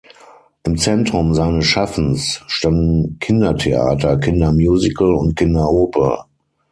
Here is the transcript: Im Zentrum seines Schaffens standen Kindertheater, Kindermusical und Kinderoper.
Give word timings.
Im 0.63 0.79
Zentrum 0.79 1.35
seines 1.35 1.67
Schaffens 1.67 2.41
standen 2.47 3.19
Kindertheater, 3.19 4.17
Kindermusical 4.17 5.13
und 5.13 5.35
Kinderoper. 5.35 6.27